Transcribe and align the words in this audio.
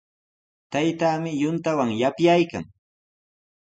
Taytaami 0.71 1.31
yuntawan 1.41 1.91
yapyaykan. 2.01 2.65